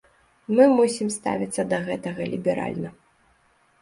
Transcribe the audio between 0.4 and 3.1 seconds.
Мы мусім ставіцца да гэтага ліберальна.